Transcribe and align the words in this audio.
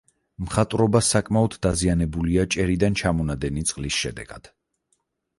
მხატვრობა 0.43 1.01
საკმაოდ 1.07 1.57
დაზიანებულია 1.65 2.45
ჭერიდან 2.55 2.97
ჩამონადენი 3.01 3.65
წყლის 3.73 3.99
შედეგად. 4.05 4.49